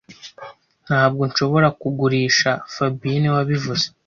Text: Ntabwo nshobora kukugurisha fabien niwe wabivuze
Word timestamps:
Ntabwo 0.85 1.21
nshobora 1.29 1.67
kukugurisha 1.71 2.51
fabien 2.73 3.19
niwe 3.19 3.35
wabivuze 3.37 3.85